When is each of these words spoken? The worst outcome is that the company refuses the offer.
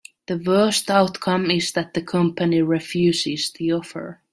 The 0.25 0.39
worst 0.39 0.89
outcome 0.89 1.51
is 1.51 1.73
that 1.73 1.93
the 1.93 2.01
company 2.01 2.63
refuses 2.63 3.51
the 3.51 3.73
offer. 3.73 4.19